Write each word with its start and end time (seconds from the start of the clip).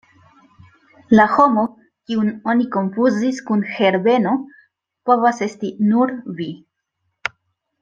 La 1.19 1.25
homo, 1.33 1.65
kiun 2.11 2.31
oni 2.53 2.65
konfuzis 2.77 3.43
kun 3.51 3.61
Herbeno 3.75 4.33
povas 5.11 5.45
esti 5.51 5.73
nur 5.93 6.17
vi. 6.41 6.51